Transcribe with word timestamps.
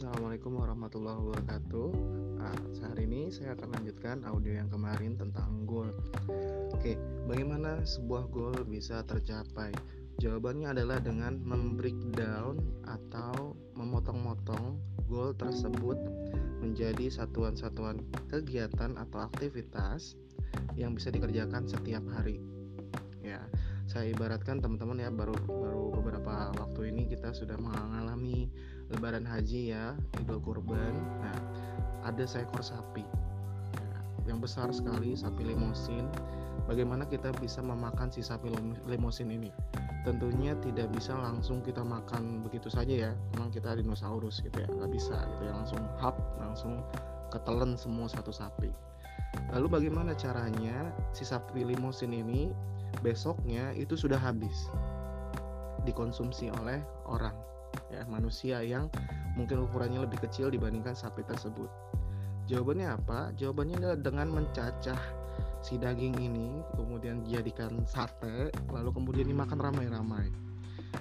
Assalamualaikum 0.00 0.56
warahmatullahi 0.56 1.18
wabarakatuh. 1.28 1.88
Nah, 2.40 2.56
hari 2.88 3.04
ini 3.04 3.28
saya 3.28 3.52
akan 3.52 3.68
lanjutkan 3.68 4.24
audio 4.24 4.56
yang 4.56 4.72
kemarin 4.72 5.12
tentang 5.12 5.68
goal. 5.68 5.92
Oke, 6.72 6.96
bagaimana 7.28 7.84
sebuah 7.84 8.32
goal 8.32 8.56
bisa 8.64 9.04
tercapai? 9.04 9.68
Jawabannya 10.16 10.72
adalah 10.72 11.04
dengan 11.04 11.36
membreakdown 11.44 12.64
atau 12.88 13.52
memotong-motong 13.76 14.80
goal 15.04 15.36
tersebut 15.36 16.00
menjadi 16.64 17.12
satuan-satuan 17.12 18.00
kegiatan 18.32 18.96
atau 18.96 19.20
aktivitas 19.20 20.16
yang 20.80 20.96
bisa 20.96 21.12
dikerjakan 21.12 21.68
setiap 21.68 22.08
hari. 22.08 22.40
Ya, 23.20 23.44
saya 23.90 24.14
ibaratkan 24.14 24.62
teman-teman 24.62 25.02
ya 25.02 25.10
baru 25.10 25.34
baru 25.50 25.90
beberapa 25.98 26.54
waktu 26.62 26.94
ini 26.94 27.10
kita 27.10 27.34
sudah 27.34 27.58
mengalami 27.58 28.46
Lebaran 28.86 29.26
Haji 29.26 29.74
ya, 29.74 29.98
Idul 30.22 30.38
Kurban. 30.38 30.94
Nah, 31.18 31.38
ada 32.06 32.22
seekor 32.22 32.62
sapi 32.62 33.02
ya, 33.74 33.90
yang 34.30 34.38
besar 34.38 34.70
sekali, 34.70 35.18
sapi 35.18 35.42
limosin. 35.42 36.06
Bagaimana 36.70 37.02
kita 37.02 37.34
bisa 37.42 37.66
memakan 37.66 38.14
si 38.14 38.22
sapi 38.22 38.54
limosin 38.86 39.34
ini? 39.34 39.50
Tentunya 40.06 40.54
tidak 40.62 40.94
bisa 40.94 41.18
langsung 41.18 41.58
kita 41.58 41.82
makan 41.82 42.46
begitu 42.46 42.70
saja 42.70 43.10
ya. 43.10 43.12
Memang 43.34 43.50
kita 43.50 43.74
dinosaurus 43.74 44.38
gitu 44.38 44.54
ya, 44.54 44.70
nggak 44.70 44.90
bisa 44.94 45.18
gitu 45.34 45.50
ya 45.50 45.52
langsung 45.58 45.82
hap, 45.98 46.14
langsung 46.38 46.78
ketelen 47.34 47.74
semua 47.74 48.06
satu 48.06 48.30
sapi. 48.30 48.70
Lalu 49.50 49.66
bagaimana 49.66 50.14
caranya 50.14 50.94
si 51.10 51.26
sapi 51.26 51.66
limosin 51.66 52.14
ini 52.14 52.54
besoknya 53.02 53.74
itu 53.74 53.94
sudah 53.98 54.18
habis 54.18 54.70
dikonsumsi 55.82 56.52
oleh 56.60 56.82
orang 57.08 57.34
ya 57.88 58.02
manusia 58.10 58.60
yang 58.60 58.90
mungkin 59.38 59.62
ukurannya 59.64 60.02
lebih 60.02 60.22
kecil 60.26 60.50
dibandingkan 60.50 60.94
sapi 60.94 61.22
tersebut. 61.26 61.70
Jawabannya 62.50 62.98
apa? 62.98 63.30
Jawabannya 63.38 63.78
adalah 63.78 63.98
dengan 63.98 64.28
mencacah 64.34 65.00
si 65.62 65.76
daging 65.76 66.18
ini 66.18 66.64
kemudian 66.74 67.22
dijadikan 67.22 67.84
sate 67.86 68.50
lalu 68.74 68.90
kemudian 68.90 69.30
dimakan 69.30 69.58
ramai-ramai. 69.70 70.26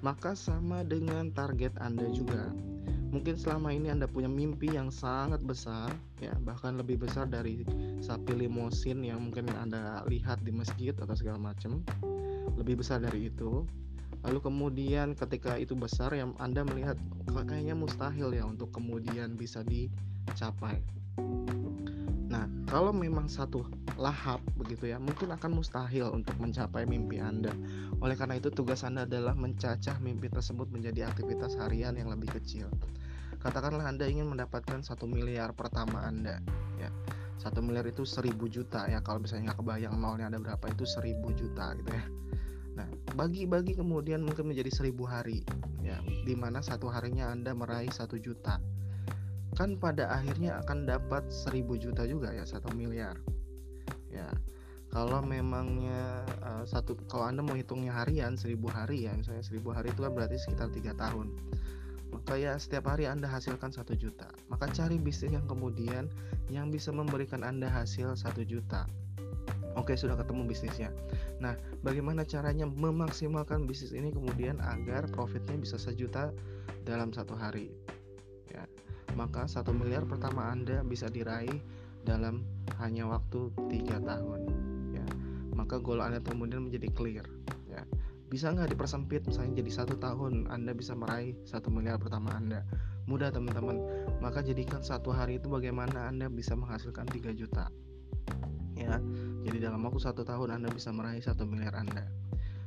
Maka 0.00 0.32
sama 0.32 0.80
dengan 0.84 1.28
target 1.32 1.76
Anda 1.80 2.08
juga. 2.12 2.48
Mungkin 3.14 3.38
selama 3.38 3.70
ini 3.70 3.94
Anda 3.94 4.10
punya 4.10 4.26
mimpi 4.26 4.74
yang 4.74 4.90
sangat 4.90 5.38
besar 5.46 5.94
ya, 6.18 6.34
bahkan 6.42 6.74
lebih 6.74 7.06
besar 7.06 7.30
dari 7.30 7.62
sapi 8.02 8.34
limosin 8.34 9.06
yang 9.06 9.30
mungkin 9.30 9.46
Anda 9.54 10.02
lihat 10.10 10.42
di 10.42 10.50
masjid 10.50 10.90
atau 10.90 11.14
segala 11.14 11.38
macam. 11.38 11.86
Lebih 12.58 12.82
besar 12.82 12.98
dari 12.98 13.30
itu 13.30 13.62
lalu 14.24 14.40
kemudian 14.40 15.12
ketika 15.12 15.60
itu 15.60 15.76
besar 15.76 16.16
yang 16.16 16.32
Anda 16.40 16.64
melihat 16.64 16.96
kayaknya 17.28 17.76
mustahil 17.76 18.32
ya 18.32 18.48
untuk 18.48 18.72
kemudian 18.72 19.36
bisa 19.36 19.60
dicapai 19.60 20.80
kalau 22.64 22.90
memang 22.90 23.28
satu 23.28 23.64
lahap 24.00 24.40
begitu 24.56 24.90
ya, 24.90 24.98
mungkin 24.98 25.30
akan 25.30 25.60
mustahil 25.60 26.10
untuk 26.10 26.34
mencapai 26.40 26.88
mimpi 26.88 27.20
Anda. 27.20 27.52
Oleh 28.00 28.16
karena 28.16 28.40
itu, 28.40 28.48
tugas 28.50 28.82
Anda 28.82 29.04
adalah 29.04 29.36
mencacah 29.36 30.00
mimpi 30.00 30.32
tersebut 30.32 30.72
menjadi 30.72 31.08
aktivitas 31.12 31.54
harian 31.60 31.94
yang 31.94 32.08
lebih 32.10 32.32
kecil. 32.34 32.72
Katakanlah 33.38 33.84
Anda 33.84 34.08
ingin 34.08 34.26
mendapatkan 34.32 34.80
satu 34.80 35.04
miliar 35.04 35.52
pertama 35.52 36.02
Anda, 36.02 36.40
ya. 36.80 36.88
Satu 37.36 37.60
miliar 37.60 37.84
itu 37.84 38.08
seribu 38.08 38.48
juta 38.48 38.88
ya. 38.88 39.04
Kalau 39.04 39.20
misalnya 39.20 39.52
nggak 39.52 39.60
kebayang 39.60 39.94
nolnya 40.00 40.32
ada 40.32 40.40
berapa 40.40 40.64
itu 40.72 40.88
seribu 40.88 41.28
juta 41.36 41.76
gitu 41.76 41.92
ya. 41.92 42.06
Nah, 42.74 42.88
bagi-bagi 43.14 43.78
kemudian 43.78 44.24
mungkin 44.24 44.50
menjadi 44.50 44.72
seribu 44.72 45.06
hari, 45.06 45.46
ya, 45.84 46.00
di 46.26 46.34
mana 46.34 46.58
satu 46.58 46.90
harinya 46.90 47.30
Anda 47.30 47.54
meraih 47.54 47.92
satu 47.92 48.18
juta. 48.18 48.58
Kan 49.54 49.78
pada 49.78 50.10
akhirnya 50.10 50.58
akan 50.62 50.86
dapat 50.86 51.26
seribu 51.30 51.78
juta 51.78 52.04
juga 52.04 52.34
ya, 52.34 52.42
satu 52.46 52.74
miliar. 52.74 53.18
Ya, 54.10 54.30
kalau 54.90 55.22
memangnya 55.26 56.22
uh, 56.42 56.62
satu, 56.66 56.94
kalau 57.10 57.26
Anda 57.26 57.42
mau 57.42 57.58
hitungnya 57.58 57.94
harian, 57.94 58.38
seribu 58.38 58.70
hari 58.70 59.06
ya, 59.06 59.14
misalnya 59.14 59.42
seribu 59.42 59.74
hari 59.74 59.90
itu 59.90 60.02
kan 60.02 60.12
berarti 60.14 60.38
sekitar 60.38 60.70
tiga 60.70 60.94
tahun. 60.94 61.34
Maka 62.14 62.38
ya 62.38 62.54
setiap 62.54 62.86
hari 62.94 63.10
Anda 63.10 63.26
hasilkan 63.26 63.74
satu 63.74 63.98
juta. 63.98 64.30
Maka 64.46 64.70
cari 64.70 65.02
bisnis 65.02 65.34
yang 65.34 65.46
kemudian 65.50 66.06
yang 66.46 66.70
bisa 66.70 66.94
memberikan 66.94 67.42
Anda 67.42 67.66
hasil 67.66 68.14
satu 68.14 68.46
juta 68.46 68.86
Oke, 69.74 69.98
sudah 69.98 70.14
ketemu 70.14 70.46
bisnisnya. 70.46 70.90
Nah, 71.42 71.58
bagaimana 71.82 72.22
caranya 72.22 72.62
memaksimalkan 72.62 73.66
bisnis 73.66 73.90
ini 73.90 74.14
kemudian 74.14 74.62
agar 74.62 75.10
profitnya 75.10 75.58
bisa 75.58 75.74
sejuta 75.74 76.30
dalam 76.86 77.10
satu 77.10 77.34
hari? 77.34 77.74
Ya, 78.54 78.62
maka 79.14 79.46
satu 79.46 79.70
miliar 79.70 80.04
pertama 80.04 80.50
Anda 80.50 80.82
bisa 80.82 81.08
diraih 81.08 81.62
dalam 82.04 82.44
hanya 82.82 83.08
waktu 83.08 83.50
tiga 83.72 84.02
tahun. 84.02 84.40
Ya, 84.92 85.06
maka 85.56 85.80
goal 85.80 86.04
Anda 86.04 86.20
kemudian 86.20 86.68
menjadi 86.68 86.90
clear. 86.92 87.26
Ya, 87.70 87.82
bisa 88.28 88.52
nggak 88.52 88.74
dipersempit 88.74 89.24
misalnya 89.24 89.64
jadi 89.64 89.70
satu 89.82 89.94
tahun 89.96 90.50
Anda 90.52 90.76
bisa 90.76 90.92
meraih 90.92 91.38
satu 91.48 91.72
miliar 91.72 91.96
pertama 91.96 92.34
Anda? 92.36 92.66
Mudah 93.08 93.30
teman-teman. 93.30 93.78
Maka 94.20 94.44
jadikan 94.44 94.82
satu 94.82 95.12
hari 95.14 95.38
itu 95.40 95.48
bagaimana 95.48 96.08
Anda 96.10 96.28
bisa 96.28 96.58
menghasilkan 96.58 97.08
3 97.08 97.32
juta. 97.36 97.70
Ya, 98.74 98.98
jadi 99.46 99.70
dalam 99.70 99.86
waktu 99.86 100.02
satu 100.02 100.26
tahun 100.26 100.60
Anda 100.60 100.68
bisa 100.74 100.90
meraih 100.90 101.22
satu 101.22 101.46
miliar 101.46 101.78
Anda. 101.78 102.10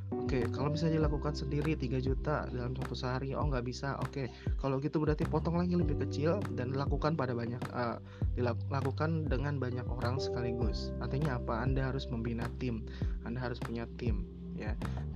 Oke, 0.08 0.44
kalau 0.52 0.72
bisa 0.72 0.88
dilakukan 0.88 1.36
sendiri 1.36 1.76
3 1.76 2.00
juta 2.00 2.48
dalam 2.48 2.72
satu 2.76 2.96
sehari, 2.96 3.36
oh 3.36 3.44
nggak 3.44 3.64
bisa. 3.64 3.96
Oke, 4.00 4.32
kalau 4.56 4.80
gitu 4.80 5.00
berarti 5.04 5.28
potong 5.28 5.60
lagi 5.60 5.76
lebih 5.76 6.00
kecil 6.04 6.40
dan 6.56 6.72
lakukan 6.72 7.12
pada 7.12 7.36
banyak, 7.36 7.60
uh, 7.76 8.00
dilakukan 8.32 9.28
dengan 9.28 9.60
banyak 9.60 9.84
orang 9.88 10.16
sekaligus. 10.16 10.96
Artinya 11.04 11.36
apa? 11.36 11.60
Anda 11.60 11.92
harus 11.92 12.08
membina 12.08 12.48
tim, 12.56 12.88
Anda 13.28 13.40
harus 13.40 13.60
punya 13.60 13.84
tim, 14.00 14.24
ya. 14.58 14.72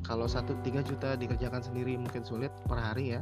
Kalau 0.07 0.31
satu 0.31 0.55
3 0.63 0.83
juta 0.87 1.15
dikerjakan 1.19 1.63
sendiri 1.63 1.99
mungkin 1.99 2.23
sulit 2.23 2.51
per 2.67 2.79
hari 2.79 3.19
ya. 3.19 3.21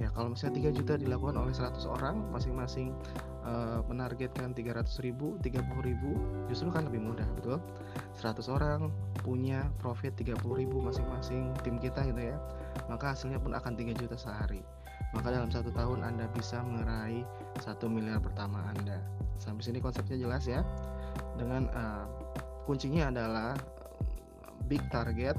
Ya, 0.00 0.08
kalau 0.16 0.32
misalnya 0.34 0.72
3 0.72 0.78
juta 0.78 0.94
dilakukan 0.98 1.36
oleh 1.36 1.54
100 1.54 1.84
orang, 1.86 2.26
masing-masing 2.32 2.96
uh, 3.46 3.80
menargetkan 3.86 4.54
300 4.54 4.86
ribu 5.04 5.38
30 5.42 5.62
ribu 5.82 6.10
justru 6.46 6.70
kan 6.70 6.86
lebih 6.88 7.02
mudah 7.02 7.26
betul 7.38 7.58
100 8.18 8.42
orang 8.50 8.90
punya 9.22 9.66
profit 9.82 10.14
30 10.18 10.38
ribu 10.42 10.82
masing-masing 10.82 11.54
tim 11.62 11.78
kita 11.78 12.02
gitu 12.06 12.32
ya 12.34 12.36
maka 12.86 13.14
hasilnya 13.14 13.38
pun 13.42 13.54
akan 13.54 13.72
3 13.74 13.94
juta 13.98 14.16
sehari 14.18 14.62
maka 15.12 15.28
dalam 15.28 15.52
satu 15.52 15.68
tahun 15.74 16.00
Anda 16.06 16.30
bisa 16.32 16.64
meraih 16.64 17.26
satu 17.60 17.90
miliar 17.90 18.22
pertama 18.22 18.64
Anda 18.72 19.02
sampai 19.36 19.62
sini 19.66 19.78
konsepnya 19.82 20.16
jelas 20.16 20.46
ya 20.48 20.64
dengan 21.36 21.68
uh, 21.74 22.06
kuncinya 22.64 23.10
adalah 23.10 23.52
big 24.70 24.80
target 24.94 25.36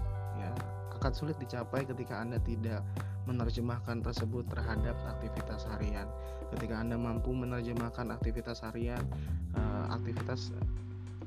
akan 1.04 1.12
sulit 1.12 1.36
dicapai 1.36 1.84
ketika 1.84 2.24
Anda 2.24 2.40
tidak 2.40 2.80
menerjemahkan 3.28 4.00
tersebut 4.08 4.48
terhadap 4.48 4.96
aktivitas 5.04 5.68
harian. 5.76 6.08
Ketika 6.56 6.80
Anda 6.80 6.96
mampu 6.96 7.36
menerjemahkan 7.36 8.08
aktivitas 8.08 8.64
harian, 8.64 9.04
uh, 9.52 9.92
aktivitas 9.92 10.56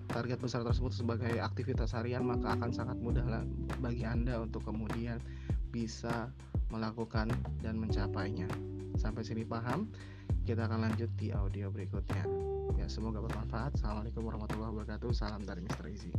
target 0.09 0.41
besar 0.41 0.65
tersebut 0.65 0.97
sebagai 0.97 1.37
aktivitas 1.45 1.93
harian, 1.93 2.25
maka 2.25 2.57
akan 2.57 2.73
sangat 2.73 2.97
mudah 3.05 3.45
bagi 3.85 4.09
Anda 4.09 4.41
untuk 4.41 4.65
kemudian 4.65 5.21
bisa 5.69 6.33
melakukan 6.73 7.29
dan 7.61 7.77
mencapainya. 7.77 8.49
Sampai 8.97 9.29
sini 9.29 9.45
paham? 9.45 9.93
Kita 10.49 10.65
akan 10.65 10.89
lanjut 10.89 11.13
di 11.21 11.37
audio 11.37 11.69
berikutnya. 11.69 12.25
Ya, 12.81 12.89
semoga 12.89 13.21
bermanfaat. 13.21 13.77
Assalamualaikum 13.77 14.25
warahmatullahi 14.25 14.73
wabarakatuh. 14.73 15.13
Salam 15.13 15.45
dari 15.45 15.61
Mr. 15.61 15.85
Easy. 15.93 16.17